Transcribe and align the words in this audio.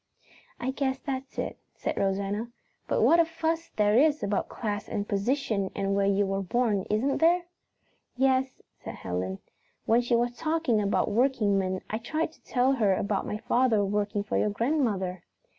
"I 0.59 0.71
guess 0.71 0.97
that's 0.97 1.37
it," 1.37 1.59
said 1.75 1.95
Rosanna. 1.95 2.49
"But 2.87 3.03
what 3.03 3.19
a 3.19 3.23
fuss 3.25 3.69
there 3.75 3.95
is 3.99 4.23
about 4.23 4.49
class 4.49 4.89
and 4.89 5.07
position 5.07 5.69
and 5.75 5.93
where 5.93 6.07
you 6.07 6.25
were 6.25 6.41
born, 6.41 6.87
isn't 6.89 7.19
there?" 7.19 7.43
"Yes," 8.17 8.63
said 8.83 8.95
Helen. 8.95 9.37
"When 9.85 10.01
she 10.01 10.15
was 10.15 10.35
talking 10.35 10.81
about 10.81 11.11
workingmen 11.11 11.81
I 11.87 11.99
tried 11.99 12.31
to 12.31 12.43
tell 12.43 12.71
her 12.71 12.95
about 12.95 13.27
my 13.27 13.37
father 13.37 13.85
working 13.85 14.23
for 14.23 14.37
your 14.39 14.49
grandmother." 14.49 15.21